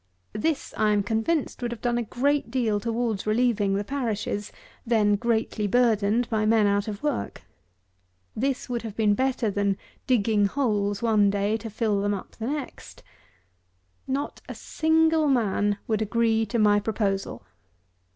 [0.33, 4.51] This I am convinced, would have done a great deal towards relieving the parishes,
[4.83, 7.43] then greatly burdened by men out of work.
[8.35, 9.77] This would have been better than
[10.07, 13.03] digging holes one day to fill them up the next.
[14.07, 17.43] Not a single man would agree to my proposal!